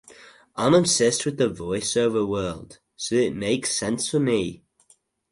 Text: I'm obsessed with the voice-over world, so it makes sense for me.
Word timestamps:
I'm 0.55 0.73
obsessed 0.73 1.27
with 1.27 1.37
the 1.37 1.47
voice-over 1.47 2.25
world, 2.25 2.79
so 2.95 3.13
it 3.13 3.35
makes 3.35 3.77
sense 3.77 4.09
for 4.09 4.19
me. 4.19 4.63